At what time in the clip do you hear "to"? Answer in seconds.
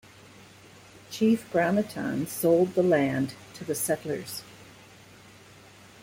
3.53-3.63